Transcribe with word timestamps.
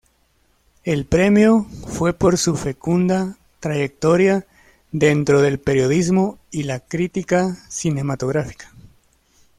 El 0.83 1.05
premio 1.05 1.67
fue 1.87 2.13
por 2.13 2.39
su 2.39 2.55
fecunda 2.57 3.37
trayectoria 3.59 4.47
dentro 4.91 5.43
del 5.43 5.59
periodismo 5.59 6.39
y 6.49 6.63
la 6.63 6.79
crítica 6.79 7.55
cinematográfica. 7.69 8.71